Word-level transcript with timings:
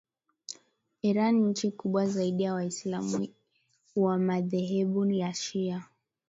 Iran 1.03 1.35
nchi 1.35 1.71
kubwa 1.71 2.05
zaidi 2.07 2.43
ya 2.43 2.53
waislam 2.53 3.27
wa 3.95 4.17
madhehebu 4.17 5.05
ya 5.11 5.33
shia 5.33 5.83